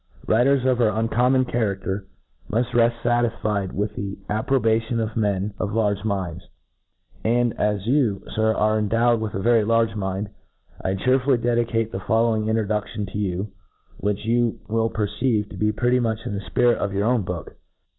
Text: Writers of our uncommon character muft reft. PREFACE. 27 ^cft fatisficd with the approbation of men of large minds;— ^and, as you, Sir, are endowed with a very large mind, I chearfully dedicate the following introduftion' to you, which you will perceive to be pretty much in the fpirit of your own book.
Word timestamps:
Writers 0.25 0.65
of 0.65 0.81
our 0.81 0.89
uncommon 0.89 1.45
character 1.45 2.07
muft 2.49 2.73
reft. 2.73 2.95
PREFACE. 3.03 3.03
27 3.03 3.29
^cft 3.29 3.37
fatisficd 3.43 3.71
with 3.73 3.95
the 3.95 4.17
approbation 4.29 4.99
of 4.99 5.15
men 5.15 5.53
of 5.59 5.73
large 5.73 6.03
minds;— 6.03 6.47
^and, 7.23 7.55
as 7.57 7.85
you, 7.85 8.23
Sir, 8.35 8.51
are 8.55 8.79
endowed 8.79 9.21
with 9.21 9.35
a 9.35 9.39
very 9.39 9.63
large 9.63 9.93
mind, 9.95 10.29
I 10.83 10.95
chearfully 10.95 11.37
dedicate 11.37 11.91
the 11.91 11.99
following 11.99 12.45
introduftion' 12.45 13.11
to 13.11 13.19
you, 13.19 13.51
which 13.97 14.25
you 14.25 14.59
will 14.67 14.89
perceive 14.89 15.49
to 15.49 15.55
be 15.55 15.71
pretty 15.71 15.99
much 15.99 16.25
in 16.25 16.33
the 16.33 16.41
fpirit 16.49 16.77
of 16.77 16.93
your 16.93 17.05
own 17.05 17.21
book. 17.21 17.57